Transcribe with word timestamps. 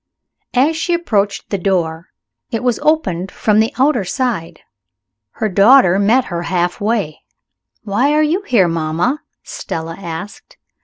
As 0.55 0.75
she 0.75 0.95
approached 0.95 1.47
the 1.51 1.59
door, 1.59 2.07
it 2.49 2.63
was 2.63 2.79
opened 2.79 3.31
from 3.31 3.59
the 3.59 3.71
outer 3.77 4.03
side. 4.03 4.61
Her 5.33 5.47
daughter 5.47 5.99
met 5.99 6.25
her 6.25 6.41
half 6.41 6.81
way. 6.81 7.21
"Why 7.83 8.11
are 8.13 8.23
you 8.23 8.41
here, 8.41 8.67
mamma?" 8.67 9.21
Stella 9.43 9.95
asked. 9.95 10.57